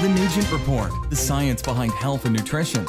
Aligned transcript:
The 0.00 0.08
Nugent 0.10 0.52
Report, 0.52 0.92
the 1.10 1.16
science 1.16 1.60
behind 1.60 1.90
health 1.90 2.24
and 2.24 2.32
nutrition. 2.32 2.86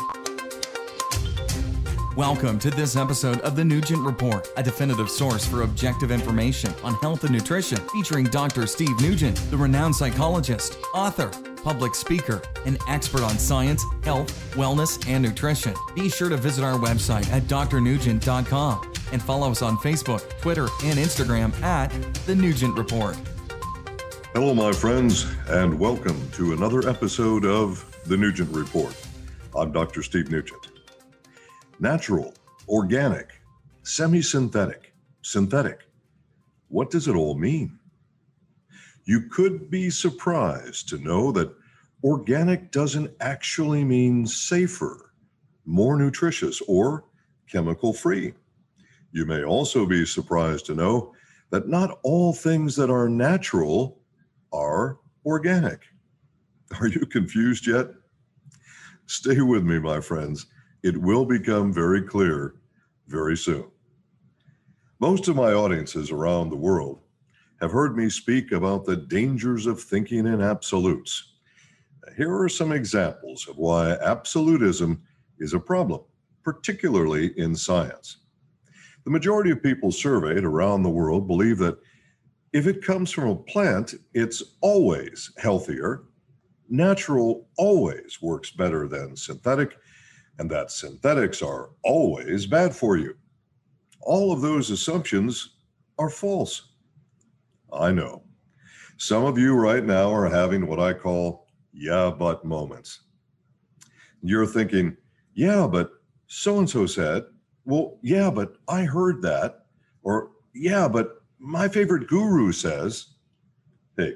Welcome 2.15 2.59
to 2.59 2.69
this 2.69 2.95
episode 2.95 3.39
of 3.39 3.55
The 3.55 3.65
Nugent 3.65 4.05
Report, 4.05 4.47
a 4.57 4.61
definitive 4.61 5.09
source 5.09 5.43
for 5.43 5.63
objective 5.63 6.11
information 6.11 6.71
on 6.83 6.93
health 6.95 7.23
and 7.23 7.33
nutrition, 7.33 7.79
featuring 7.91 8.25
Dr. 8.25 8.67
Steve 8.67 9.01
Nugent, 9.01 9.37
the 9.49 9.57
renowned 9.57 9.95
psychologist, 9.95 10.77
author, 10.93 11.31
public 11.63 11.95
speaker, 11.95 12.43
and 12.67 12.77
expert 12.87 13.23
on 13.23 13.39
science, 13.39 13.83
health, 14.03 14.53
wellness, 14.53 15.03
and 15.09 15.23
nutrition. 15.23 15.73
Be 15.95 16.09
sure 16.09 16.29
to 16.29 16.37
visit 16.37 16.63
our 16.63 16.77
website 16.77 17.27
at 17.31 17.41
drnugent.com 17.43 18.93
and 19.11 19.19
follow 19.19 19.49
us 19.49 19.63
on 19.63 19.77
Facebook, 19.77 20.29
Twitter, 20.41 20.67
and 20.83 20.99
Instagram 20.99 21.59
at 21.63 21.89
The 22.27 22.35
Nugent 22.35 22.77
Report. 22.77 23.17
Hello, 24.35 24.53
my 24.53 24.71
friends, 24.71 25.25
and 25.47 25.79
welcome 25.79 26.29
to 26.33 26.53
another 26.53 26.87
episode 26.87 27.45
of 27.45 27.83
The 28.05 28.15
Nugent 28.15 28.55
Report. 28.55 28.95
I'm 29.55 29.71
Dr. 29.71 30.03
Steve 30.03 30.29
Nugent. 30.29 30.67
Natural, 31.79 32.35
organic, 32.67 33.31
semi 33.81 34.21
synthetic, 34.21 34.93
synthetic. 35.23 35.87
What 36.67 36.91
does 36.91 37.07
it 37.07 37.15
all 37.15 37.33
mean? 37.33 37.79
You 39.05 39.21
could 39.31 39.71
be 39.71 39.89
surprised 39.89 40.87
to 40.89 40.99
know 40.99 41.31
that 41.31 41.51
organic 42.03 42.69
doesn't 42.69 43.11
actually 43.21 43.83
mean 43.83 44.27
safer, 44.27 45.11
more 45.65 45.97
nutritious, 45.97 46.61
or 46.67 47.03
chemical 47.51 47.93
free. 47.93 48.35
You 49.11 49.25
may 49.25 49.43
also 49.43 49.87
be 49.87 50.05
surprised 50.05 50.67
to 50.67 50.75
know 50.75 51.15
that 51.49 51.67
not 51.67 51.97
all 52.03 52.31
things 52.31 52.75
that 52.75 52.91
are 52.91 53.09
natural 53.09 53.98
are 54.51 54.99
organic. 55.25 55.81
Are 56.79 56.87
you 56.87 57.05
confused 57.05 57.67
yet? 57.67 57.87
Stay 59.07 59.41
with 59.41 59.63
me, 59.63 59.79
my 59.79 59.99
friends. 59.99 60.45
It 60.83 60.97
will 60.97 61.25
become 61.25 61.73
very 61.73 62.01
clear 62.01 62.55
very 63.07 63.35
soon. 63.35 63.65
Most 64.99 65.27
of 65.27 65.35
my 65.35 65.53
audiences 65.53 66.11
around 66.11 66.49
the 66.49 66.55
world 66.55 67.01
have 67.59 67.71
heard 67.71 67.97
me 67.97 68.09
speak 68.09 68.51
about 68.51 68.85
the 68.85 68.95
dangers 68.95 69.65
of 69.65 69.81
thinking 69.81 70.27
in 70.27 70.41
absolutes. 70.41 71.33
Here 72.17 72.37
are 72.37 72.49
some 72.49 72.71
examples 72.71 73.47
of 73.47 73.57
why 73.57 73.91
absolutism 73.93 75.01
is 75.39 75.53
a 75.53 75.59
problem, 75.59 76.01
particularly 76.43 77.37
in 77.37 77.55
science. 77.55 78.17
The 79.05 79.11
majority 79.11 79.51
of 79.51 79.63
people 79.63 79.91
surveyed 79.91 80.43
around 80.43 80.83
the 80.83 80.89
world 80.89 81.27
believe 81.27 81.57
that 81.59 81.79
if 82.53 82.67
it 82.67 82.83
comes 82.83 83.11
from 83.11 83.29
a 83.29 83.35
plant, 83.35 83.95
it's 84.13 84.43
always 84.61 85.31
healthier. 85.37 86.03
Natural 86.69 87.47
always 87.57 88.19
works 88.21 88.51
better 88.51 88.87
than 88.87 89.15
synthetic, 89.15 89.77
and 90.37 90.49
that 90.49 90.71
synthetics 90.71 91.41
are 91.41 91.69
always 91.83 92.45
bad 92.45 92.75
for 92.75 92.97
you. 92.97 93.15
All 94.01 94.31
of 94.31 94.41
those 94.41 94.69
assumptions 94.71 95.57
are 95.97 96.09
false. 96.09 96.73
I 97.71 97.91
know. 97.91 98.23
Some 98.97 99.25
of 99.25 99.37
you 99.37 99.53
right 99.53 99.83
now 99.83 100.11
are 100.11 100.27
having 100.27 100.67
what 100.67 100.79
I 100.79 100.93
call 100.93 101.47
yeah, 101.71 102.11
but 102.17 102.43
moments. 102.43 103.01
You're 104.21 104.45
thinking, 104.45 104.97
yeah, 105.33 105.67
but 105.67 105.91
so 106.27 106.59
and 106.59 106.69
so 106.69 106.85
said, 106.85 107.23
well, 107.65 107.99
yeah, 108.01 108.29
but 108.29 108.57
I 108.67 108.81
heard 108.83 109.21
that. 109.21 109.65
Or, 110.03 110.31
yeah, 110.53 110.87
but 110.87 111.18
my 111.39 111.69
favorite 111.69 112.07
guru 112.07 112.51
says, 112.51 113.07
hey, 113.97 114.15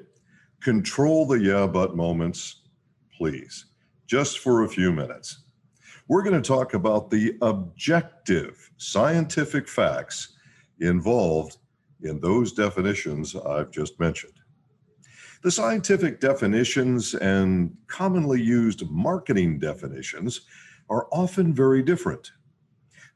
control 0.62 1.26
the 1.26 1.40
yeah, 1.40 1.66
but 1.66 1.96
moments, 1.96 2.64
please, 3.18 3.66
just 4.08 4.40
for 4.40 4.64
a 4.64 4.70
few 4.70 4.92
minutes. 4.92 5.44
We're 6.10 6.24
going 6.24 6.42
to 6.42 6.48
talk 6.48 6.74
about 6.74 7.10
the 7.10 7.38
objective 7.42 8.70
scientific 8.78 9.70
facts 9.70 10.36
involved 10.82 11.58
in 12.02 12.20
those 12.20 12.52
definitions 12.52 13.36
I've 13.36 13.72
just 13.72 13.98
mentioned. 14.02 14.34
The 15.44 15.52
scientific 15.52 16.20
definitions 16.20 17.16
and 17.16 17.76
commonly 17.88 18.42
used 18.42 18.90
marketing 18.90 19.60
definitions 19.60 20.42
are 20.90 21.08
often 21.12 21.54
very 21.54 21.82
different. 21.84 22.32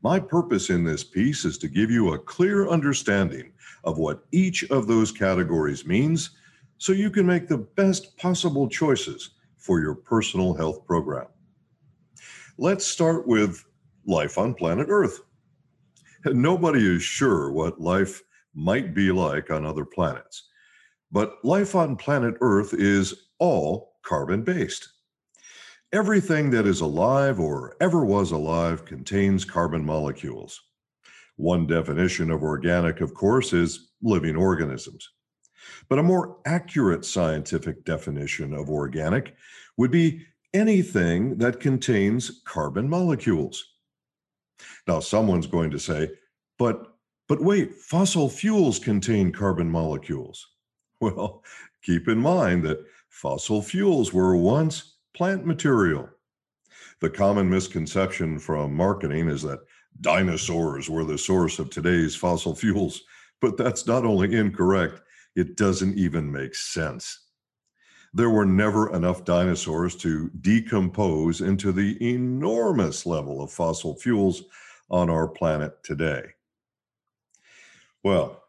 My 0.01 0.19
purpose 0.19 0.69
in 0.69 0.85
this 0.85 1.03
piece 1.03 1.43
is 1.43 1.57
to 1.57 1.67
give 1.67 1.91
you 1.91 2.13
a 2.13 2.19
clear 2.19 2.69
understanding 2.69 3.51
of 3.87 3.97
what 3.97 4.25
each 4.33 4.65
of 4.69 4.85
those 4.85 5.13
categories 5.13 5.85
means 5.85 6.31
so 6.77 6.91
you 6.91 7.09
can 7.09 7.25
make 7.25 7.47
the 7.47 7.57
best 7.57 8.17
possible 8.17 8.67
choices 8.67 9.31
for 9.57 9.79
your 9.79 9.95
personal 9.95 10.53
health 10.53 10.85
program. 10.85 11.25
Let's 12.57 12.85
start 12.85 13.25
with 13.25 13.63
life 14.05 14.37
on 14.37 14.53
planet 14.53 14.87
Earth. 14.89 15.21
Nobody 16.25 16.85
is 16.85 17.01
sure 17.01 17.49
what 17.51 17.79
life 17.79 18.21
might 18.53 18.93
be 18.93 19.09
like 19.09 19.49
on 19.51 19.65
other 19.65 19.85
planets, 19.85 20.49
but 21.09 21.35
life 21.45 21.73
on 21.73 21.95
planet 21.95 22.35
Earth 22.41 22.73
is 22.73 23.27
all 23.39 23.93
carbon 24.03 24.43
based. 24.43 24.89
Everything 25.93 26.49
that 26.49 26.67
is 26.67 26.81
alive 26.81 27.39
or 27.39 27.77
ever 27.79 28.03
was 28.03 28.31
alive 28.31 28.83
contains 28.83 29.45
carbon 29.45 29.85
molecules. 29.85 30.66
One 31.37 31.67
definition 31.67 32.31
of 32.31 32.43
organic, 32.43 32.99
of 32.99 33.13
course, 33.13 33.53
is 33.53 33.91
living 34.01 34.35
organisms. 34.35 35.09
But 35.89 35.99
a 35.99 36.03
more 36.03 36.37
accurate 36.45 37.05
scientific 37.05 37.85
definition 37.85 38.53
of 38.53 38.69
organic 38.69 39.35
would 39.77 39.91
be 39.91 40.25
anything 40.53 41.37
that 41.37 41.59
contains 41.59 42.41
carbon 42.45 42.89
molecules. 42.89 43.63
Now, 44.87 44.99
someone's 44.99 45.47
going 45.47 45.71
to 45.71 45.79
say, 45.79 46.09
but, 46.57 46.95
but 47.27 47.41
wait, 47.41 47.75
fossil 47.75 48.29
fuels 48.29 48.79
contain 48.79 49.31
carbon 49.31 49.69
molecules. 49.69 50.45
Well, 50.99 51.43
keep 51.83 52.07
in 52.07 52.17
mind 52.17 52.63
that 52.63 52.83
fossil 53.09 53.61
fuels 53.61 54.13
were 54.13 54.35
once 54.35 54.95
plant 55.13 55.45
material. 55.45 56.09
The 57.01 57.09
common 57.11 57.47
misconception 57.51 58.39
from 58.39 58.75
marketing 58.75 59.29
is 59.29 59.43
that 59.43 59.59
dinosaurs 60.01 60.89
were 60.89 61.03
the 61.03 61.17
source 61.17 61.59
of 61.59 61.69
today's 61.69 62.15
fossil 62.15 62.55
fuels, 62.55 63.01
but 63.41 63.57
that's 63.57 63.85
not 63.85 64.05
only 64.05 64.35
incorrect, 64.35 65.01
it 65.35 65.55
doesn't 65.57 65.97
even 65.97 66.31
make 66.31 66.55
sense. 66.55 67.27
There 68.13 68.29
were 68.29 68.45
never 68.45 68.95
enough 68.95 69.25
dinosaurs 69.25 69.95
to 69.97 70.29
decompose 70.41 71.41
into 71.41 71.71
the 71.71 71.97
enormous 72.01 73.05
level 73.05 73.41
of 73.41 73.51
fossil 73.51 73.95
fuels 73.95 74.43
on 74.89 75.09
our 75.09 75.27
planet 75.27 75.83
today. 75.83 76.23
Well, 78.03 78.43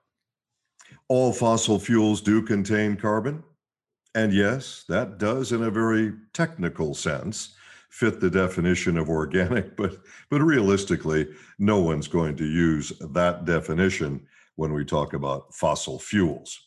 all 1.08 1.32
fossil 1.32 1.78
fuels 1.78 2.20
do 2.20 2.42
contain 2.42 2.96
carbon. 2.96 3.42
And 4.14 4.32
yes, 4.32 4.84
that 4.88 5.18
does, 5.18 5.52
in 5.52 5.62
a 5.62 5.70
very 5.70 6.12
technical 6.32 6.94
sense, 6.94 7.56
fit 7.88 8.20
the 8.20 8.30
definition 8.30 8.96
of 8.96 9.08
organic, 9.08 9.76
but, 9.76 9.96
but 10.30 10.40
realistically, 10.40 11.28
no 11.58 11.80
one's 11.80 12.08
going 12.08 12.36
to 12.36 12.46
use 12.46 12.92
that 13.12 13.44
definition 13.44 14.26
when 14.56 14.72
we 14.72 14.84
talk 14.84 15.12
about 15.12 15.54
fossil 15.54 15.98
fuels. 15.98 16.58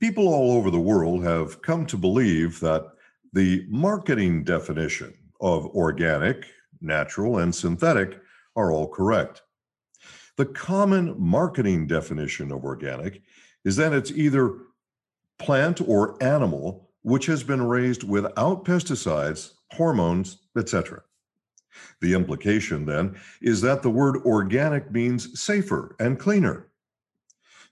People 0.00 0.28
all 0.28 0.52
over 0.52 0.70
the 0.70 0.80
world 0.80 1.24
have 1.24 1.62
come 1.62 1.86
to 1.86 1.96
believe 1.96 2.60
that 2.60 2.84
the 3.32 3.66
marketing 3.68 4.44
definition 4.44 5.12
of 5.40 5.66
organic, 5.66 6.46
natural, 6.80 7.38
and 7.38 7.54
synthetic 7.54 8.20
are 8.56 8.72
all 8.72 8.88
correct. 8.88 9.42
The 10.36 10.46
common 10.46 11.14
marketing 11.18 11.86
definition 11.86 12.52
of 12.52 12.64
organic 12.64 13.22
is 13.64 13.76
that 13.76 13.92
it's 13.92 14.10
either 14.10 14.54
plant 15.38 15.80
or 15.86 16.22
animal 16.22 16.85
which 17.06 17.26
has 17.26 17.44
been 17.44 17.62
raised 17.62 18.02
without 18.02 18.64
pesticides 18.64 19.52
hormones, 19.70 20.38
etc. 20.58 21.00
The 22.00 22.14
implication 22.14 22.84
then 22.84 23.16
is 23.40 23.60
that 23.60 23.82
the 23.82 23.90
word 23.90 24.16
organic 24.24 24.90
means 24.90 25.40
safer 25.40 25.94
and 26.00 26.18
cleaner. 26.18 26.66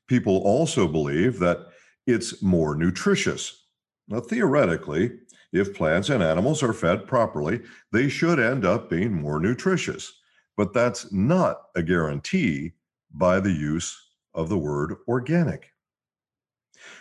People 0.06 0.36
also 0.44 0.86
believe 0.86 1.40
that 1.40 1.66
it's 2.06 2.44
more 2.44 2.76
nutritious. 2.76 3.64
Now, 4.06 4.20
theoretically, 4.20 5.18
if 5.52 5.74
plants 5.74 6.10
and 6.10 6.22
animals 6.22 6.62
are 6.62 6.72
fed 6.72 7.04
properly, 7.08 7.60
they 7.90 8.08
should 8.08 8.38
end 8.38 8.64
up 8.64 8.88
being 8.88 9.12
more 9.12 9.40
nutritious. 9.40 10.12
But 10.56 10.72
that's 10.72 11.12
not 11.12 11.60
a 11.74 11.82
guarantee 11.82 12.74
by 13.12 13.40
the 13.40 13.52
use 13.52 14.00
of 14.32 14.48
the 14.48 14.58
word 14.58 14.94
organic. 15.08 15.72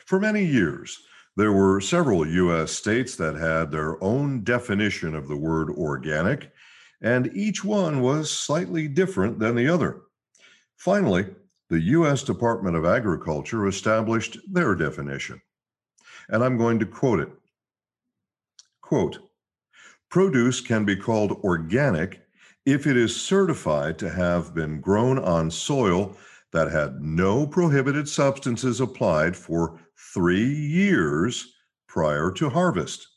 For 0.08 0.20
many 0.20 0.44
years, 0.44 0.98
there 1.36 1.52
were 1.52 1.82
several 1.82 2.28
US 2.28 2.72
states 2.72 3.16
that 3.16 3.36
had 3.36 3.72
their 3.72 4.02
own 4.04 4.44
definition 4.44 5.16
of 5.16 5.28
the 5.28 5.38
word 5.38 5.70
organic, 5.70 6.52
and 7.02 7.36
each 7.36 7.64
one 7.64 8.02
was 8.02 8.32
slightly 8.32 8.88
different 8.88 9.40
than 9.40 9.56
the 9.56 9.68
other. 9.68 10.02
Finally, 10.78 11.26
the 11.70 11.80
US 11.80 12.24
Department 12.24 12.76
of 12.76 12.86
Agriculture 12.86 13.68
established 13.68 14.38
their 14.52 14.76
definition. 14.76 15.42
And 16.30 16.44
I'm 16.44 16.58
going 16.58 16.80
to 16.80 16.86
quote 16.86 17.20
it 17.20 17.30
Quote 18.82 19.18
Produce 20.10 20.62
can 20.62 20.86
be 20.86 20.96
called 20.96 21.40
organic 21.44 22.22
if 22.66 22.86
it 22.86 22.96
is 22.96 23.20
certified 23.20 23.98
to 23.98 24.10
have 24.10 24.54
been 24.54 24.80
grown 24.80 25.18
on 25.18 25.50
soil 25.50 26.16
that 26.54 26.72
had 26.72 27.02
no 27.02 27.46
prohibited 27.46 28.08
substances 28.08 28.80
applied 28.80 29.36
for 29.36 29.80
three 30.14 30.48
years 30.48 31.56
prior 31.88 32.32
to 32.32 32.50
harvest. 32.50 33.08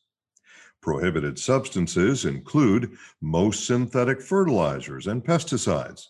Prohibited 0.80 1.38
substances 1.38 2.24
include 2.24 2.96
most 3.20 3.66
synthetic 3.66 4.22
fertilizers 4.22 5.06
and 5.06 5.24
pesticides. 5.24 6.06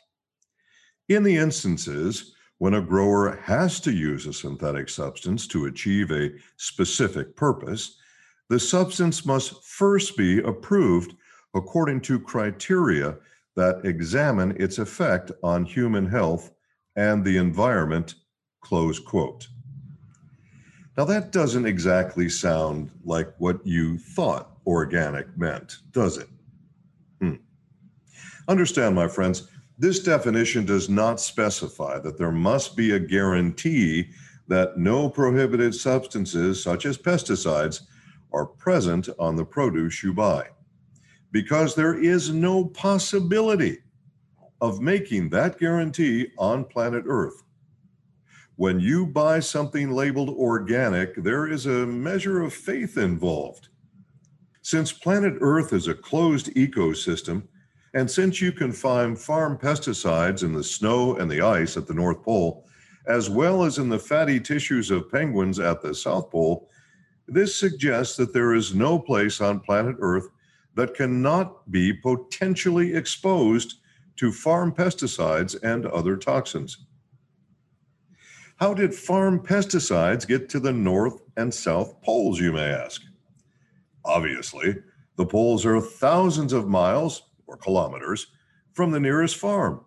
In 1.08 1.22
the 1.22 1.36
instances 1.36 2.34
when 2.58 2.74
a 2.74 2.80
grower 2.80 3.36
has 3.42 3.80
to 3.80 3.92
use 3.92 4.26
a 4.26 4.32
synthetic 4.32 4.88
substance 4.88 5.46
to 5.48 5.66
achieve 5.66 6.10
a 6.10 6.32
specific 6.56 7.36
purpose, 7.36 7.98
the 8.48 8.58
substance 8.58 9.26
must 9.26 9.62
first 9.64 10.16
be 10.16 10.38
approved 10.40 11.14
according 11.54 12.00
to 12.02 12.20
criteria 12.20 13.16
that 13.56 13.84
examine 13.84 14.54
its 14.60 14.78
effect 14.78 15.32
on 15.42 15.64
human 15.64 16.06
health 16.06 16.50
and 16.96 17.24
the 17.24 17.36
environment. 17.36 18.14
Close 18.62 18.98
quote. 18.98 19.46
Now, 20.96 21.04
that 21.04 21.30
doesn't 21.30 21.66
exactly 21.66 22.28
sound 22.28 22.90
like 23.04 23.32
what 23.38 23.64
you 23.66 23.98
thought 23.98 24.56
organic 24.66 25.36
meant, 25.36 25.76
does 25.92 26.16
it? 26.16 26.28
Hmm. 27.20 27.34
Understand, 28.48 28.94
my 28.94 29.06
friends, 29.06 29.48
this 29.78 30.00
definition 30.00 30.64
does 30.64 30.88
not 30.88 31.20
specify 31.20 31.98
that 31.98 32.16
there 32.16 32.32
must 32.32 32.76
be 32.76 32.92
a 32.92 32.98
guarantee 32.98 34.08
that 34.48 34.78
no 34.78 35.10
prohibited 35.10 35.74
substances, 35.74 36.62
such 36.62 36.86
as 36.86 36.96
pesticides, 36.96 37.82
are 38.32 38.46
present 38.46 39.08
on 39.18 39.36
the 39.36 39.44
produce 39.44 40.02
you 40.02 40.14
buy, 40.14 40.48
because 41.30 41.74
there 41.74 41.98
is 41.98 42.30
no 42.30 42.64
possibility 42.64 43.78
of 44.60 44.80
making 44.80 45.30
that 45.30 45.58
guarantee 45.58 46.28
on 46.38 46.64
planet 46.64 47.04
Earth. 47.06 47.42
When 48.56 48.80
you 48.80 49.06
buy 49.06 49.40
something 49.40 49.90
labeled 49.90 50.30
organic, 50.30 51.14
there 51.16 51.46
is 51.46 51.66
a 51.66 51.86
measure 51.86 52.42
of 52.42 52.54
faith 52.54 52.96
involved. 52.96 53.68
Since 54.62 54.92
planet 54.92 55.34
Earth 55.40 55.72
is 55.72 55.88
a 55.88 55.94
closed 55.94 56.46
ecosystem, 56.54 57.46
and 57.94 58.10
since 58.10 58.40
you 58.40 58.52
can 58.52 58.72
find 58.72 59.18
farm 59.18 59.58
pesticides 59.58 60.42
in 60.42 60.52
the 60.52 60.64
snow 60.64 61.16
and 61.16 61.30
the 61.30 61.42
ice 61.42 61.76
at 61.76 61.86
the 61.86 61.94
North 61.94 62.22
Pole, 62.22 62.66
as 63.06 63.30
well 63.30 63.62
as 63.62 63.78
in 63.78 63.88
the 63.88 63.98
fatty 63.98 64.40
tissues 64.40 64.90
of 64.90 65.10
penguins 65.10 65.58
at 65.58 65.82
the 65.82 65.94
South 65.94 66.30
Pole, 66.30 66.68
this 67.28 67.54
suggests 67.54 68.16
that 68.16 68.32
there 68.32 68.54
is 68.54 68.74
no 68.74 68.98
place 68.98 69.40
on 69.40 69.60
planet 69.60 69.96
Earth 70.00 70.28
that 70.74 70.94
cannot 70.94 71.70
be 71.70 71.92
potentially 71.92 72.94
exposed 72.94 73.80
to 74.16 74.32
farm 74.32 74.72
pesticides 74.72 75.56
and 75.62 75.86
other 75.86 76.16
toxins. 76.16 76.78
How 78.56 78.72
did 78.72 78.94
farm 78.94 79.40
pesticides 79.40 80.26
get 80.26 80.48
to 80.50 80.60
the 80.60 80.72
North 80.72 81.20
and 81.36 81.52
South 81.52 82.00
Poles, 82.02 82.40
you 82.40 82.52
may 82.52 82.70
ask? 82.70 83.02
Obviously, 84.04 84.76
the 85.16 85.26
poles 85.26 85.66
are 85.66 85.80
thousands 85.80 86.52
of 86.52 86.68
miles 86.68 87.22
or 87.46 87.56
kilometers 87.56 88.28
from 88.72 88.90
the 88.90 89.00
nearest 89.00 89.36
farm. 89.36 89.84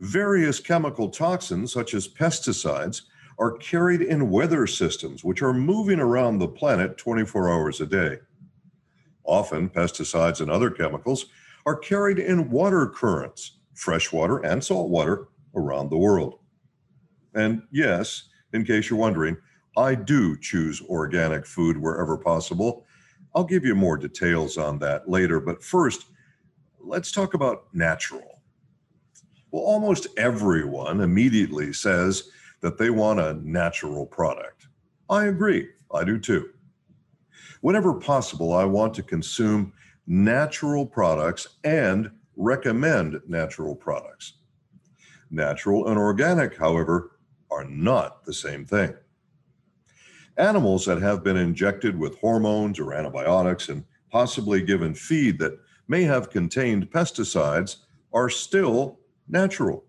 Various 0.00 0.60
chemical 0.60 1.08
toxins, 1.08 1.72
such 1.72 1.94
as 1.94 2.08
pesticides, 2.08 3.02
are 3.38 3.56
carried 3.58 4.02
in 4.02 4.30
weather 4.30 4.66
systems 4.66 5.24
which 5.24 5.42
are 5.42 5.54
moving 5.54 6.00
around 6.00 6.38
the 6.38 6.48
planet 6.48 6.98
24 6.98 7.50
hours 7.50 7.80
a 7.80 7.86
day. 7.86 8.18
Often, 9.24 9.70
pesticides 9.70 10.40
and 10.40 10.50
other 10.50 10.70
chemicals 10.70 11.26
are 11.66 11.76
carried 11.76 12.18
in 12.18 12.50
water 12.50 12.86
currents, 12.86 13.58
freshwater 13.74 14.38
and 14.38 14.62
saltwater, 14.62 15.28
around 15.54 15.90
the 15.90 15.98
world. 15.98 16.38
And 17.34 17.62
yes, 17.70 18.28
in 18.52 18.64
case 18.64 18.90
you're 18.90 18.98
wondering, 18.98 19.36
I 19.76 19.94
do 19.94 20.36
choose 20.38 20.82
organic 20.82 21.46
food 21.46 21.76
wherever 21.76 22.16
possible. 22.16 22.86
I'll 23.34 23.44
give 23.44 23.64
you 23.64 23.74
more 23.74 23.96
details 23.96 24.56
on 24.56 24.78
that 24.80 25.08
later, 25.08 25.40
but 25.40 25.62
first, 25.62 26.06
let's 26.80 27.10
talk 27.10 27.34
about 27.34 27.66
natural. 27.72 28.40
Well, 29.50 29.62
almost 29.62 30.06
everyone 30.16 31.00
immediately 31.00 31.72
says 31.72 32.30
that 32.60 32.78
they 32.78 32.90
want 32.90 33.20
a 33.20 33.34
natural 33.42 34.06
product. 34.06 34.68
I 35.10 35.26
agree, 35.26 35.68
I 35.92 36.04
do 36.04 36.18
too. 36.18 36.50
Whenever 37.60 37.94
possible, 37.94 38.52
I 38.52 38.64
want 38.64 38.94
to 38.94 39.02
consume 39.02 39.72
natural 40.06 40.86
products 40.86 41.48
and 41.64 42.10
recommend 42.36 43.20
natural 43.26 43.74
products. 43.74 44.34
Natural 45.30 45.88
and 45.88 45.98
organic, 45.98 46.56
however, 46.56 47.18
are 47.50 47.64
not 47.64 48.24
the 48.24 48.32
same 48.32 48.64
thing. 48.64 48.94
Animals 50.36 50.84
that 50.86 51.00
have 51.00 51.22
been 51.22 51.36
injected 51.36 51.98
with 51.98 52.18
hormones 52.18 52.78
or 52.78 52.92
antibiotics 52.92 53.68
and 53.68 53.84
possibly 54.10 54.62
given 54.62 54.94
feed 54.94 55.38
that 55.38 55.58
may 55.86 56.02
have 56.02 56.30
contained 56.30 56.90
pesticides 56.90 57.76
are 58.12 58.28
still 58.28 58.98
natural. 59.28 59.84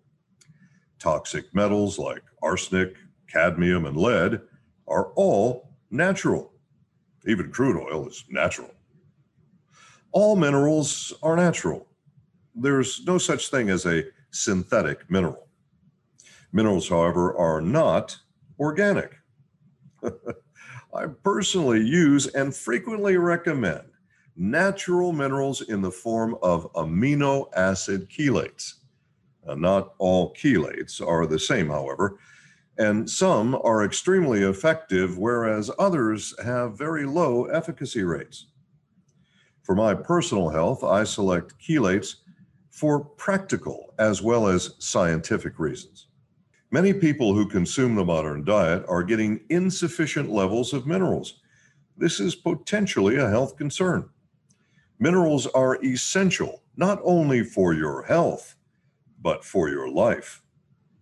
Toxic 1.00 1.54
metals 1.54 1.98
like 1.98 2.24
arsenic, 2.42 2.96
cadmium, 3.28 3.86
and 3.86 3.98
lead 3.98 4.42
are 4.88 5.12
all 5.14 5.72
natural. 5.90 6.54
Even 7.26 7.52
crude 7.52 7.78
oil 7.78 8.08
is 8.08 8.24
natural. 8.30 8.75
All 10.16 10.38
minerals 10.38 11.12
are 11.22 11.36
natural. 11.36 11.88
There's 12.56 13.06
no 13.06 13.18
such 13.18 13.50
thing 13.50 13.70
as 13.70 13.86
a 13.86 14.06
synthetic 14.32 15.12
mineral. 15.12 15.50
Minerals, 16.54 16.88
however, 16.88 17.36
are 17.36 17.60
not 17.60 18.18
organic. 18.58 19.12
I 20.02 21.08
personally 21.22 21.86
use 21.86 22.28
and 22.28 22.56
frequently 22.56 23.18
recommend 23.18 23.90
natural 24.38 25.12
minerals 25.12 25.60
in 25.64 25.82
the 25.82 25.92
form 25.92 26.38
of 26.42 26.72
amino 26.76 27.48
acid 27.54 28.10
chelates. 28.10 28.76
Uh, 29.46 29.56
not 29.56 29.96
all 29.98 30.34
chelates 30.34 31.06
are 31.06 31.26
the 31.26 31.40
same, 31.40 31.68
however, 31.68 32.20
and 32.78 33.10
some 33.10 33.54
are 33.66 33.84
extremely 33.84 34.44
effective, 34.44 35.18
whereas 35.18 35.70
others 35.78 36.34
have 36.42 36.78
very 36.78 37.06
low 37.06 37.48
efficacy 37.48 38.04
rates. 38.04 38.46
For 39.66 39.74
my 39.74 39.96
personal 39.96 40.50
health, 40.50 40.84
I 40.84 41.04
select 41.06 41.58
chelates 41.58 42.18
for 42.70 43.00
practical 43.04 43.96
as 43.98 44.22
well 44.22 44.48
as 44.48 44.76
scientific 44.78 45.58
reasons. 45.58 46.06
Many 46.70 46.94
people 46.94 47.34
who 47.34 47.50
consume 47.50 47.96
the 47.96 48.06
modern 48.06 48.46
diet 48.46 48.86
are 48.88 49.02
getting 49.02 49.40
insufficient 49.50 50.30
levels 50.30 50.72
of 50.72 50.86
minerals. 50.86 51.42
This 51.98 52.20
is 52.20 52.36
potentially 52.36 53.16
a 53.16 53.28
health 53.28 53.58
concern. 53.58 54.08
Minerals 55.00 55.48
are 55.48 55.84
essential 55.84 56.62
not 56.78 57.00
only 57.04 57.44
for 57.44 57.74
your 57.74 58.04
health, 58.04 58.56
but 59.20 59.44
for 59.44 59.68
your 59.70 59.90
life. 59.90 60.44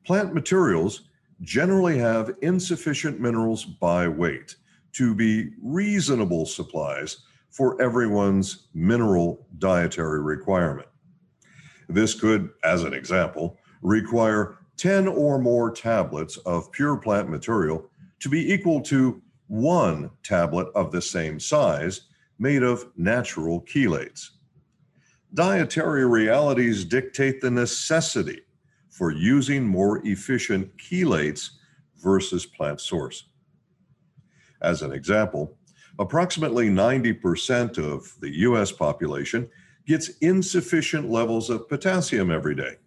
Plant 0.05 0.33
materials 0.33 1.09
generally 1.41 1.97
have 1.97 2.37
insufficient 2.41 3.19
minerals 3.19 3.65
by 3.65 4.07
weight 4.07 4.55
to 4.93 5.13
be 5.13 5.49
reasonable 5.61 6.45
supplies 6.45 7.17
for 7.53 7.79
everyone's 7.79 8.67
mineral 8.73 9.45
dietary 9.59 10.21
requirement. 10.21 10.87
This 11.87 12.15
could, 12.15 12.49
as 12.63 12.83
an 12.83 12.93
example, 12.93 13.59
require 13.83 14.57
10 14.77 15.07
or 15.07 15.37
more 15.37 15.69
tablets 15.69 16.37
of 16.37 16.71
pure 16.71 16.97
plant 16.97 17.29
material 17.29 17.87
to 18.19 18.27
be 18.27 18.51
equal 18.51 18.81
to 18.81 19.21
one 19.47 20.09
tablet 20.23 20.67
of 20.73 20.91
the 20.91 21.01
same 21.01 21.39
size 21.39 22.01
made 22.39 22.63
of 22.63 22.87
natural 22.97 23.61
chelates. 23.61 24.29
Dietary 25.35 26.07
realities 26.07 26.83
dictate 26.83 27.39
the 27.39 27.51
necessity 27.51 28.41
for 28.89 29.11
using 29.11 29.63
more 29.63 30.05
efficient 30.07 30.75
chelates 30.77 31.51
versus 32.01 32.47
plant 32.47 32.81
source. 32.81 33.25
As 34.61 34.81
an 34.81 34.91
example, 34.91 35.55
approximately 35.99 36.69
90% 36.69 37.77
of 37.77 38.13
the 38.19 38.39
US 38.39 38.71
population 38.71 39.49
gets 39.85 40.09
insufficient 40.21 41.09
levels 41.09 41.49
of 41.49 41.67
potassium 41.69 42.31
every 42.31 42.55
day 42.55 42.77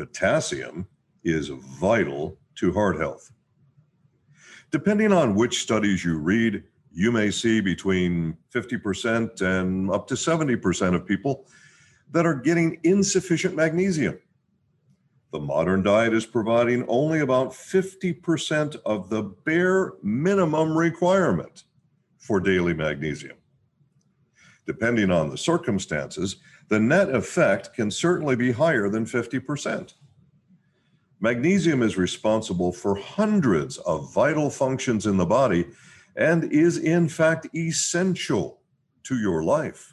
potassium 0.00 0.86
is 1.24 1.48
vital 1.48 2.38
to 2.56 2.72
heart 2.72 2.98
health. 2.98 3.30
Depending 4.70 5.12
on 5.12 5.34
which 5.34 5.60
studies 5.60 6.02
you 6.02 6.16
read, 6.16 6.64
you 6.90 7.12
may 7.12 7.30
see 7.30 7.60
between 7.60 8.36
50% 8.54 9.42
and 9.42 9.90
up 9.90 10.06
to 10.08 10.14
70% 10.14 10.94
of 10.94 11.06
people 11.06 11.46
that 12.12 12.24
are 12.24 12.34
getting 12.34 12.78
insufficient 12.82 13.54
magnesium. 13.54 14.18
The 15.32 15.38
modern 15.38 15.82
diet 15.82 16.14
is 16.14 16.24
providing 16.24 16.86
only 16.88 17.20
about 17.20 17.50
50% 17.50 18.76
of 18.86 19.10
the 19.10 19.22
bare 19.22 19.92
minimum 20.02 20.76
requirement 20.76 21.64
for 22.30 22.38
daily 22.38 22.72
magnesium. 22.72 23.36
Depending 24.64 25.10
on 25.10 25.30
the 25.30 25.36
circumstances, 25.36 26.36
the 26.68 26.78
net 26.78 27.12
effect 27.12 27.74
can 27.74 27.90
certainly 27.90 28.36
be 28.36 28.52
higher 28.52 28.88
than 28.88 29.04
50%. 29.04 29.94
Magnesium 31.18 31.82
is 31.82 31.96
responsible 31.96 32.70
for 32.70 32.94
hundreds 32.94 33.78
of 33.78 34.14
vital 34.14 34.48
functions 34.48 35.06
in 35.06 35.16
the 35.16 35.26
body 35.26 35.66
and 36.14 36.52
is, 36.52 36.78
in 36.78 37.08
fact, 37.08 37.48
essential 37.52 38.60
to 39.02 39.18
your 39.18 39.42
life. 39.42 39.92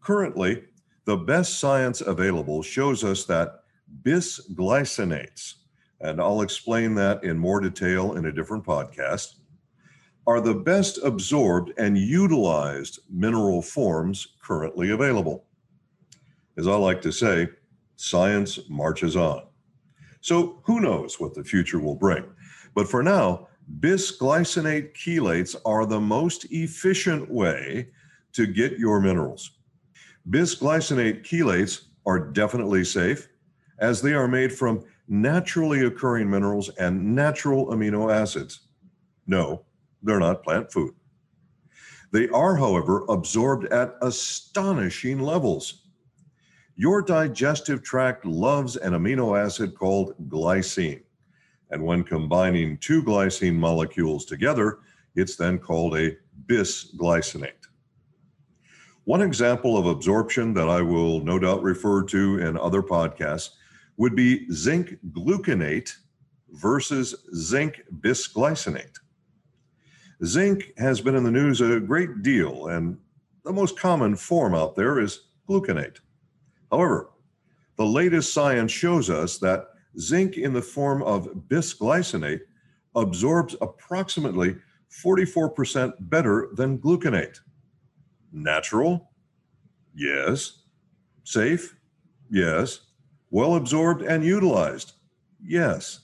Currently, 0.00 0.64
the 1.04 1.18
best 1.18 1.60
science 1.60 2.00
available 2.00 2.64
shows 2.64 3.04
us 3.04 3.26
that 3.26 3.60
bisglycinates, 4.02 5.54
and 6.00 6.20
I'll 6.20 6.40
explain 6.40 6.96
that 6.96 7.22
in 7.22 7.38
more 7.38 7.60
detail 7.60 8.14
in 8.14 8.26
a 8.26 8.32
different 8.32 8.64
podcast, 8.64 9.34
are 10.26 10.40
the 10.40 10.54
best 10.54 10.98
absorbed 11.02 11.72
and 11.78 11.98
utilized 11.98 13.00
mineral 13.10 13.60
forms 13.60 14.28
currently 14.42 14.90
available. 14.90 15.44
As 16.56 16.66
I 16.66 16.76
like 16.76 17.02
to 17.02 17.12
say, 17.12 17.48
science 17.96 18.58
marches 18.68 19.16
on. 19.16 19.42
So 20.20 20.60
who 20.64 20.80
knows 20.80 21.20
what 21.20 21.34
the 21.34 21.44
future 21.44 21.78
will 21.78 21.96
bring? 21.96 22.24
But 22.74 22.88
for 22.88 23.02
now, 23.02 23.48
bisglycinate 23.80 24.94
chelates 24.94 25.54
are 25.64 25.86
the 25.86 26.00
most 26.00 26.46
efficient 26.50 27.30
way 27.30 27.88
to 28.32 28.46
get 28.46 28.78
your 28.78 29.00
minerals. 29.00 29.58
Bisglycinate 30.30 31.22
chelates 31.22 31.82
are 32.06 32.18
definitely 32.18 32.84
safe 32.84 33.28
as 33.78 34.00
they 34.00 34.14
are 34.14 34.28
made 34.28 34.52
from 34.52 34.84
naturally 35.08 35.84
occurring 35.84 36.30
minerals 36.30 36.70
and 36.78 37.14
natural 37.14 37.66
amino 37.66 38.12
acids. 38.12 38.68
No, 39.26 39.64
they're 40.04 40.20
not 40.20 40.44
plant 40.44 40.70
food. 40.72 40.94
They 42.12 42.28
are, 42.28 42.54
however, 42.54 43.04
absorbed 43.08 43.66
at 43.72 43.96
astonishing 44.00 45.18
levels. 45.18 45.88
Your 46.76 47.02
digestive 47.02 47.82
tract 47.82 48.24
loves 48.24 48.76
an 48.76 48.92
amino 48.92 49.36
acid 49.36 49.74
called 49.74 50.14
glycine. 50.28 51.02
And 51.70 51.82
when 51.82 52.04
combining 52.04 52.78
two 52.78 53.02
glycine 53.02 53.56
molecules 53.56 54.24
together, 54.24 54.78
it's 55.16 55.36
then 55.36 55.58
called 55.58 55.96
a 55.96 56.16
bisglycinate. 56.46 57.68
One 59.04 59.20
example 59.22 59.76
of 59.76 59.86
absorption 59.86 60.54
that 60.54 60.68
I 60.68 60.82
will 60.82 61.20
no 61.20 61.38
doubt 61.38 61.62
refer 61.62 62.04
to 62.04 62.38
in 62.38 62.56
other 62.56 62.82
podcasts 62.82 63.50
would 63.96 64.14
be 64.14 64.50
zinc 64.52 64.96
gluconate 65.10 65.92
versus 66.52 67.14
zinc 67.34 67.82
bisglycinate. 68.00 68.98
Zinc 70.22 70.72
has 70.78 71.00
been 71.00 71.16
in 71.16 71.24
the 71.24 71.30
news 71.30 71.60
a 71.60 71.80
great 71.80 72.22
deal, 72.22 72.68
and 72.68 72.98
the 73.44 73.52
most 73.52 73.78
common 73.78 74.16
form 74.16 74.54
out 74.54 74.76
there 74.76 75.00
is 75.00 75.28
gluconate. 75.48 76.00
However, 76.70 77.10
the 77.76 77.86
latest 77.86 78.32
science 78.32 78.70
shows 78.70 79.10
us 79.10 79.38
that 79.38 79.68
zinc 79.98 80.36
in 80.36 80.52
the 80.52 80.62
form 80.62 81.02
of 81.02 81.28
bisglycinate 81.48 82.40
absorbs 82.94 83.56
approximately 83.60 84.56
44% 84.90 85.94
better 86.00 86.48
than 86.54 86.78
gluconate. 86.78 87.38
Natural? 88.32 89.10
Yes. 89.94 90.62
Safe? 91.24 91.76
Yes. 92.30 92.80
Well 93.30 93.56
absorbed 93.56 94.02
and 94.02 94.24
utilized? 94.24 94.92
Yes. 95.42 96.00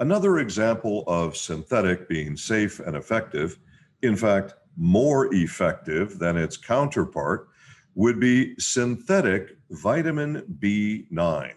Another 0.00 0.38
example 0.38 1.04
of 1.06 1.36
synthetic 1.36 2.08
being 2.08 2.34
safe 2.34 2.80
and 2.80 2.96
effective, 2.96 3.58
in 4.00 4.16
fact, 4.16 4.54
more 4.78 5.32
effective 5.34 6.18
than 6.18 6.38
its 6.38 6.56
counterpart, 6.56 7.48
would 7.94 8.18
be 8.18 8.54
synthetic 8.58 9.58
vitamin 9.70 10.42
B9. 10.58 11.52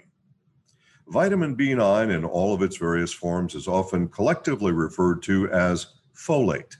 Vitamin 1.07 1.55
B9 1.55 2.13
in 2.13 2.25
all 2.25 2.53
of 2.53 2.61
its 2.61 2.75
various 2.75 3.13
forms 3.13 3.55
is 3.55 3.69
often 3.69 4.09
collectively 4.09 4.73
referred 4.73 5.21
to 5.23 5.49
as 5.49 5.87
folate. 6.13 6.75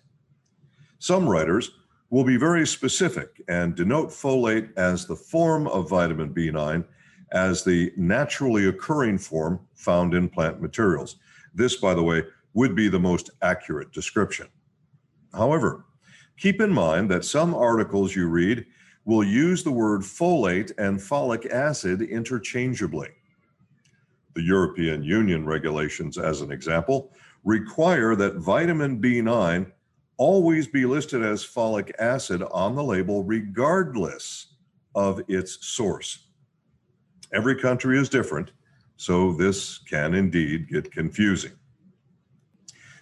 Some 0.99 1.29
writers 1.29 1.71
will 2.09 2.25
be 2.25 2.35
very 2.35 2.67
specific 2.67 3.41
and 3.47 3.73
denote 3.73 4.09
folate 4.09 4.75
as 4.75 5.05
the 5.05 5.15
form 5.15 5.67
of 5.67 5.89
vitamin 5.89 6.33
B9 6.33 6.83
as 7.31 7.63
the 7.63 7.93
naturally 7.95 8.67
occurring 8.67 9.17
form 9.17 9.61
found 9.75 10.13
in 10.13 10.27
plant 10.27 10.61
materials. 10.61 11.17
This, 11.53 11.75
by 11.75 11.93
the 11.93 12.03
way, 12.03 12.23
would 12.53 12.75
be 12.75 12.87
the 12.87 12.99
most 12.99 13.29
accurate 13.41 13.91
description. 13.91 14.47
However, 15.33 15.85
keep 16.37 16.61
in 16.61 16.71
mind 16.71 17.09
that 17.11 17.25
some 17.25 17.53
articles 17.53 18.15
you 18.15 18.27
read 18.27 18.65
will 19.05 19.23
use 19.23 19.63
the 19.63 19.71
word 19.71 20.01
folate 20.01 20.71
and 20.77 20.99
folic 20.99 21.49
acid 21.51 22.01
interchangeably. 22.01 23.09
The 24.35 24.43
European 24.43 25.03
Union 25.03 25.45
regulations, 25.45 26.17
as 26.17 26.41
an 26.41 26.51
example, 26.51 27.11
require 27.43 28.15
that 28.15 28.35
vitamin 28.35 29.01
B9 29.01 29.71
always 30.17 30.67
be 30.67 30.85
listed 30.85 31.23
as 31.23 31.43
folic 31.43 31.91
acid 31.99 32.41
on 32.51 32.75
the 32.75 32.83
label, 32.83 33.23
regardless 33.23 34.55
of 34.95 35.21
its 35.27 35.65
source. 35.65 36.27
Every 37.33 37.55
country 37.55 37.99
is 37.99 38.09
different, 38.09 38.51
so 38.97 39.33
this 39.33 39.79
can 39.79 40.13
indeed 40.13 40.69
get 40.69 40.91
confusing. 40.91 41.51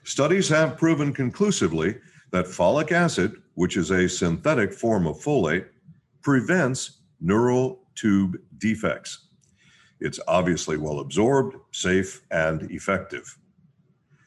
Studies 0.03 0.49
have 0.49 0.77
proven 0.77 1.13
conclusively 1.13 1.97
that 2.31 2.45
folic 2.45 2.91
acid, 2.91 3.35
which 3.53 3.77
is 3.77 3.91
a 3.91 4.09
synthetic 4.09 4.73
form 4.73 5.05
of 5.05 5.17
folate, 5.17 5.67
prevents 6.21 7.01
neural 7.19 7.83
tube 7.95 8.37
defects. 8.57 9.27
It's 9.99 10.19
obviously 10.27 10.77
well 10.77 10.99
absorbed, 10.99 11.55
safe, 11.71 12.21
and 12.31 12.71
effective. 12.71 13.37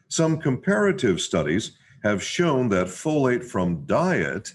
Some 0.08 0.38
comparative 0.38 1.20
studies 1.20 1.72
have 2.04 2.22
shown 2.22 2.68
that 2.68 2.86
folate 2.86 3.42
from 3.42 3.84
diet 3.86 4.52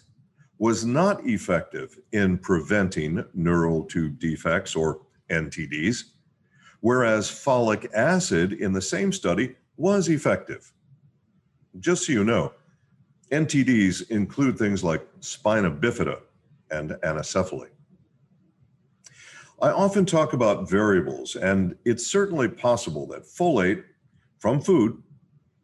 was 0.60 0.86
not 0.86 1.25
effective 1.25 1.98
in 2.13 2.38
preventing 2.38 3.25
neural 3.34 3.84
tube 3.86 4.20
defects 4.20 4.75
or 4.75 5.01
NTDs 5.30 6.04
whereas 6.82 7.30
folic 7.30 7.92
acid 7.94 8.54
in 8.54 8.74
the 8.74 8.82
same 8.82 9.12
study 9.12 9.56
was 9.78 10.10
effective. 10.10 10.72
Just 11.80 12.06
so 12.06 12.14
you 12.14 12.24
know, 12.24 12.54
NTDs 13.32 14.10
include 14.10 14.58
things 14.58 14.84
like 14.84 15.06
spina 15.20 15.70
bifida 15.70 16.20
and 16.72 16.92
anencephaly. 17.04 17.70
I 19.62 19.72
often 19.72 20.06
talk 20.06 20.34
about 20.34 20.70
variables, 20.70 21.36
and 21.36 21.76
it's 21.84 22.08
certainly 22.08 22.48
possible 22.48 23.06
that 23.08 23.24
folate 23.24 23.84
from 24.38 24.62
food 24.62 25.04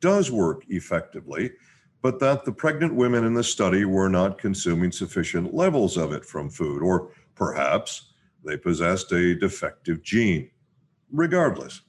does 0.01 0.31
work 0.31 0.63
effectively, 0.67 1.51
but 2.01 2.19
that 2.19 2.43
the 2.43 2.51
pregnant 2.51 2.93
women 2.93 3.23
in 3.23 3.33
the 3.33 3.43
study 3.43 3.85
were 3.85 4.09
not 4.09 4.37
consuming 4.37 4.91
sufficient 4.91 5.53
levels 5.53 5.97
of 5.97 6.11
it 6.11 6.25
from 6.25 6.49
food, 6.49 6.83
or 6.83 7.09
perhaps 7.35 8.11
they 8.43 8.57
possessed 8.57 9.11
a 9.13 9.33
defective 9.33 10.03
gene. 10.03 10.51
Regardless, 11.15 11.79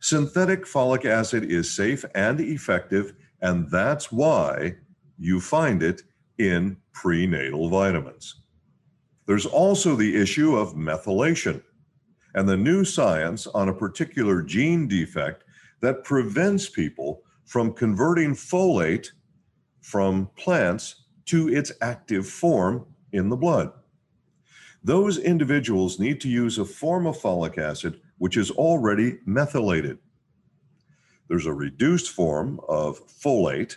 synthetic 0.00 0.66
folic 0.66 1.06
acid 1.06 1.50
is 1.50 1.74
safe 1.74 2.04
and 2.14 2.38
effective, 2.38 3.14
and 3.40 3.70
that's 3.70 4.12
why 4.12 4.74
you 5.18 5.40
find 5.40 5.82
it 5.82 6.02
in 6.36 6.76
prenatal 6.92 7.70
vitamins. 7.70 8.42
There's 9.24 9.46
also 9.46 9.96
the 9.96 10.14
issue 10.14 10.54
of 10.54 10.74
methylation 10.74 11.62
and 12.34 12.46
the 12.46 12.58
new 12.58 12.84
science 12.84 13.46
on 13.46 13.70
a 13.70 13.74
particular 13.74 14.42
gene 14.42 14.86
defect 14.86 15.44
that 15.80 16.04
prevents 16.04 16.68
people 16.68 17.22
from 17.46 17.72
converting 17.72 18.34
folate 18.34 19.08
from 19.80 20.28
plants 20.36 21.06
to 21.24 21.48
its 21.48 21.72
active 21.80 22.28
form 22.28 22.84
in 23.12 23.30
the 23.30 23.36
blood. 23.36 23.72
Those 24.84 25.16
individuals 25.16 25.98
need 25.98 26.20
to 26.20 26.28
use 26.28 26.58
a 26.58 26.66
form 26.66 27.06
of 27.06 27.18
folic 27.18 27.56
acid 27.56 28.02
which 28.18 28.36
is 28.36 28.50
already 28.50 29.18
methylated. 29.26 29.98
There's 31.28 31.46
a 31.46 31.52
reduced 31.52 32.10
form 32.10 32.60
of 32.68 33.06
folate 33.08 33.76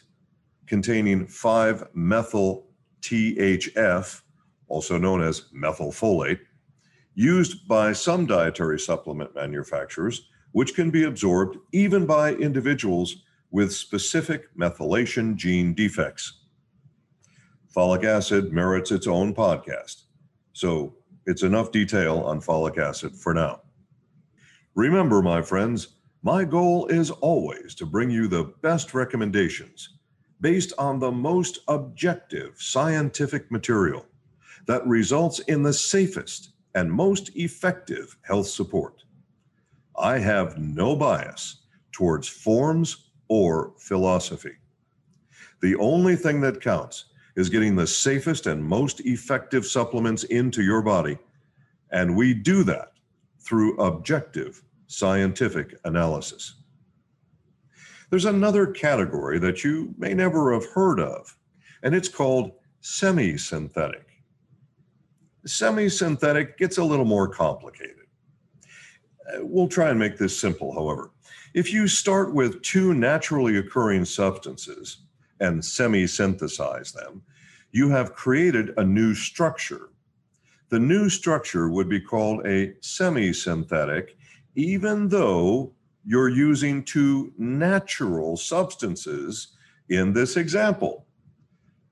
containing 0.67 1.27
5 1.27 1.89
methyl 1.93 2.67
THF, 3.01 4.21
also 4.67 4.97
known 4.97 5.21
as 5.21 5.45
methylfolate, 5.53 6.39
used 7.13 7.67
by 7.67 7.91
some 7.91 8.25
dietary 8.25 8.79
supplement 8.79 9.35
manufacturers, 9.35 10.29
which 10.53 10.75
can 10.75 10.91
be 10.91 11.03
absorbed 11.03 11.57
even 11.73 12.05
by 12.05 12.33
individuals 12.35 13.23
with 13.51 13.73
specific 13.73 14.55
methylation 14.55 15.35
gene 15.35 15.73
defects. 15.73 16.39
Folic 17.75 18.05
acid 18.05 18.53
merits 18.53 18.91
its 18.91 19.07
own 19.07 19.33
podcast. 19.33 20.03
So 20.53 20.95
it's 21.25 21.43
enough 21.43 21.71
detail 21.71 22.19
on 22.19 22.41
folic 22.41 22.77
acid 22.77 23.15
for 23.15 23.33
now. 23.33 23.61
Remember, 24.75 25.21
my 25.21 25.41
friends, 25.41 25.95
my 26.23 26.45
goal 26.45 26.87
is 26.87 27.11
always 27.11 27.75
to 27.75 27.85
bring 27.85 28.09
you 28.09 28.27
the 28.27 28.53
best 28.61 28.93
recommendations 28.93 29.97
based 30.39 30.71
on 30.77 30.97
the 30.97 31.11
most 31.11 31.59
objective 31.67 32.53
scientific 32.57 33.51
material 33.51 34.05
that 34.67 34.85
results 34.87 35.39
in 35.39 35.61
the 35.61 35.73
safest 35.73 36.53
and 36.73 36.89
most 36.89 37.35
effective 37.35 38.15
health 38.21 38.47
support. 38.47 39.03
I 39.97 40.19
have 40.19 40.57
no 40.57 40.95
bias 40.95 41.63
towards 41.91 42.29
forms 42.29 43.09
or 43.27 43.73
philosophy. 43.77 44.55
The 45.61 45.75
only 45.75 46.15
thing 46.15 46.39
that 46.41 46.61
counts 46.61 47.05
is 47.35 47.49
getting 47.49 47.75
the 47.75 47.87
safest 47.87 48.47
and 48.47 48.63
most 48.63 49.01
effective 49.01 49.65
supplements 49.65 50.23
into 50.23 50.63
your 50.63 50.81
body, 50.81 51.17
and 51.91 52.15
we 52.15 52.33
do 52.33 52.63
that 52.63 52.90
through 53.41 53.77
objective 53.77 54.61
scientific 54.87 55.75
analysis. 55.85 56.55
There's 58.09 58.25
another 58.25 58.67
category 58.67 59.39
that 59.39 59.63
you 59.63 59.95
may 59.97 60.13
never 60.13 60.53
have 60.53 60.65
heard 60.65 60.99
of, 60.99 61.37
and 61.81 61.95
it's 61.95 62.09
called 62.09 62.51
semi 62.81 63.37
synthetic. 63.37 64.05
Semi 65.45 65.87
synthetic 65.89 66.57
gets 66.57 66.77
a 66.77 66.83
little 66.83 67.05
more 67.05 67.27
complicated. 67.27 68.07
Uh, 69.33 69.39
we'll 69.41 69.67
try 69.67 69.89
and 69.89 69.99
make 69.99 70.17
this 70.17 70.37
simple, 70.37 70.73
however. 70.73 71.11
If 71.53 71.71
you 71.71 71.87
start 71.87 72.33
with 72.33 72.61
two 72.61 72.93
naturally 72.93 73.57
occurring 73.57 74.05
substances 74.05 75.03
and 75.39 75.63
semi 75.63 76.05
synthesize 76.05 76.91
them, 76.91 77.21
you 77.71 77.89
have 77.89 78.13
created 78.13 78.73
a 78.77 78.83
new 78.83 79.15
structure. 79.15 79.90
The 80.71 80.79
new 80.79 81.09
structure 81.09 81.67
would 81.67 81.89
be 81.89 81.99
called 81.99 82.47
a 82.47 82.75
semi 82.79 83.33
synthetic, 83.33 84.15
even 84.55 85.09
though 85.09 85.73
you're 86.05 86.29
using 86.29 86.85
two 86.85 87.33
natural 87.37 88.37
substances 88.37 89.49
in 89.89 90.13
this 90.13 90.37
example. 90.37 91.05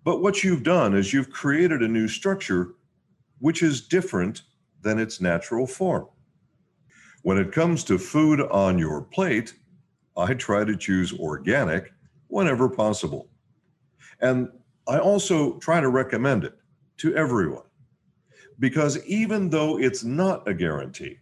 But 0.05 0.21
what 0.21 0.45
you've 0.45 0.63
done 0.63 0.95
is 0.95 1.11
you've 1.11 1.29
created 1.29 1.81
a 1.81 1.89
new 1.89 2.07
structure 2.07 2.75
which 3.39 3.63
is 3.63 3.85
different 3.85 4.43
than 4.81 4.97
its 4.97 5.19
natural 5.19 5.67
form. 5.67 6.07
When 7.23 7.37
it 7.37 7.51
comes 7.51 7.83
to 7.83 7.97
food 7.97 8.39
on 8.39 8.79
your 8.79 9.01
plate, 9.01 9.55
I 10.15 10.35
try 10.35 10.63
to 10.63 10.77
choose 10.77 11.11
organic 11.19 11.91
whenever 12.27 12.69
possible. 12.69 13.27
And 14.21 14.47
I 14.87 14.99
also 14.99 15.57
try 15.59 15.81
to 15.81 15.89
recommend 15.89 16.45
it 16.45 16.57
to 16.99 17.13
everyone 17.13 17.63
because 18.59 19.03
even 19.05 19.49
though 19.49 19.79
it's 19.79 20.03
not 20.03 20.47
a 20.47 20.53
guarantee 20.53 21.17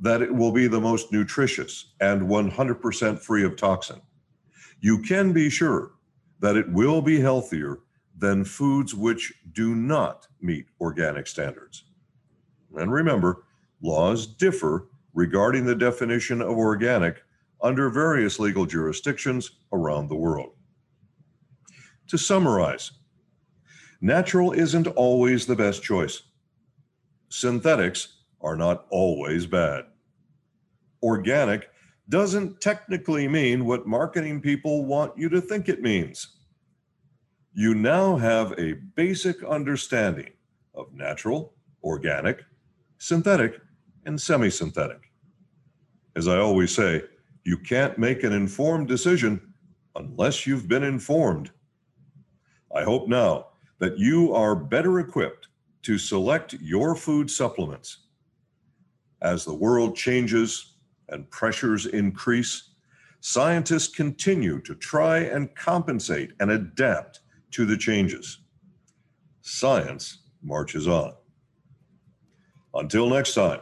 that 0.00 0.22
it 0.22 0.34
will 0.34 0.52
be 0.52 0.66
the 0.66 0.80
most 0.80 1.12
nutritious 1.12 1.92
and 2.00 2.22
100% 2.22 3.18
free 3.20 3.44
of 3.44 3.56
toxin, 3.56 4.00
you 4.80 4.98
can 4.98 5.32
be 5.32 5.48
sure 5.48 5.92
that 6.40 6.56
it 6.56 6.70
will 6.72 7.00
be 7.00 7.20
healthier 7.20 7.78
than 8.18 8.44
foods 8.44 8.94
which 8.94 9.32
do 9.52 9.74
not 9.74 10.26
meet 10.40 10.66
organic 10.80 11.26
standards. 11.26 11.84
And 12.74 12.92
remember, 12.92 13.44
laws 13.80 14.26
differ 14.26 14.88
regarding 15.14 15.66
the 15.66 15.74
definition 15.74 16.40
of 16.40 16.56
organic 16.56 17.22
under 17.62 17.90
various 17.90 18.40
legal 18.40 18.66
jurisdictions 18.66 19.52
around 19.72 20.08
the 20.08 20.16
world. 20.16 20.54
To 22.08 22.18
summarize, 22.18 22.92
natural 24.00 24.52
isn't 24.52 24.88
always 24.88 25.46
the 25.46 25.56
best 25.56 25.82
choice. 25.82 26.22
Synthetics 27.32 28.18
are 28.42 28.56
not 28.56 28.84
always 28.90 29.46
bad. 29.46 29.86
Organic 31.02 31.70
doesn't 32.10 32.60
technically 32.60 33.26
mean 33.26 33.64
what 33.64 33.86
marketing 33.86 34.42
people 34.42 34.84
want 34.84 35.16
you 35.16 35.30
to 35.30 35.40
think 35.40 35.70
it 35.70 35.80
means 35.80 36.36
you 37.54 37.74
now 37.74 38.16
have 38.16 38.52
a 38.58 38.74
basic 38.96 39.42
understanding 39.44 40.28
of 40.74 40.92
natural, 40.92 41.54
organic, 41.82 42.42
synthetic, 42.98 43.58
and 44.04 44.20
semi 44.20 44.50
synthetic. 44.50 45.10
As 46.14 46.28
I 46.28 46.36
always 46.36 46.74
say, 46.74 47.02
you 47.44 47.56
can't 47.56 47.96
make 47.96 48.24
an 48.24 48.34
informed 48.34 48.88
decision 48.88 49.54
unless 49.96 50.46
you've 50.46 50.68
been 50.68 50.84
informed. 50.84 51.50
I 52.76 52.82
hope 52.82 53.08
now 53.08 53.46
that 53.78 53.98
you 53.98 54.34
are 54.34 54.54
better 54.54 55.00
equipped 55.00 55.48
to 55.82 55.98
select 55.98 56.54
your 56.54 56.94
food 56.94 57.30
supplements. 57.30 57.98
As 59.20 59.44
the 59.44 59.54
world 59.54 59.96
changes 59.96 60.74
and 61.08 61.30
pressures 61.30 61.86
increase, 61.86 62.70
scientists 63.20 63.94
continue 63.94 64.60
to 64.62 64.74
try 64.74 65.18
and 65.18 65.54
compensate 65.54 66.32
and 66.40 66.50
adapt 66.50 67.20
to 67.52 67.66
the 67.66 67.76
changes. 67.76 68.38
Science 69.42 70.18
marches 70.42 70.88
on. 70.88 71.14
Until 72.74 73.08
next 73.08 73.34
time, 73.34 73.60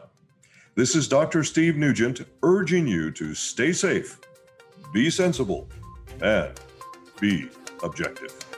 this 0.76 0.94
is 0.94 1.08
Dr. 1.08 1.42
Steve 1.42 1.76
Nugent 1.76 2.22
urging 2.42 2.86
you 2.86 3.10
to 3.12 3.34
stay 3.34 3.72
safe, 3.72 4.18
be 4.92 5.10
sensible, 5.10 5.68
and 6.22 6.58
be 7.20 7.48
objective. 7.82 8.49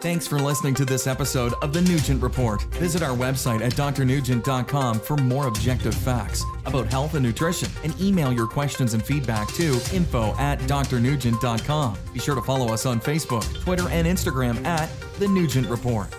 Thanks 0.00 0.28
for 0.28 0.38
listening 0.38 0.74
to 0.74 0.84
this 0.84 1.08
episode 1.08 1.54
of 1.60 1.72
The 1.72 1.82
Nugent 1.82 2.22
Report. 2.22 2.62
Visit 2.74 3.02
our 3.02 3.16
website 3.16 3.62
at 3.62 3.72
drnugent.com 3.72 5.00
for 5.00 5.16
more 5.16 5.48
objective 5.48 5.92
facts 5.94 6.44
about 6.66 6.86
health 6.86 7.14
and 7.14 7.24
nutrition 7.24 7.68
and 7.82 8.00
email 8.00 8.32
your 8.32 8.46
questions 8.46 8.94
and 8.94 9.04
feedback 9.04 9.52
to 9.54 9.80
info 9.92 10.36
at 10.38 10.60
drnugent.com. 10.60 11.98
Be 12.14 12.20
sure 12.20 12.36
to 12.36 12.42
follow 12.42 12.72
us 12.72 12.86
on 12.86 13.00
Facebook, 13.00 13.42
Twitter, 13.64 13.88
and 13.88 14.06
Instagram 14.06 14.64
at 14.64 14.88
The 15.18 15.26
Nugent 15.26 15.68
Report. 15.68 16.14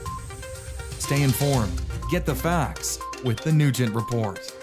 Stay 0.97 1.23
informed, 1.23 1.81
get 2.11 2.25
the 2.25 2.35
facts 2.35 2.99
with 3.23 3.37
The 3.37 3.51
Nugent 3.53 3.95
Report. 3.95 4.58